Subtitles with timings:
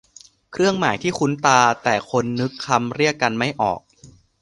[0.51, 3.79] เครื่องหมายที่คุ้นตาแต่คนนึกคำเรียกกันไม่ออก